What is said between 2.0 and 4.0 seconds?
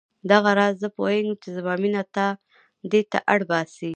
تا دې ته اړ باسي.